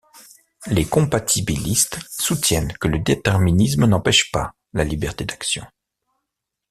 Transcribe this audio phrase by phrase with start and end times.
[0.65, 5.63] Les compatibilistes soutiennent que le déterminisme n'empêche pas la liberté d'action.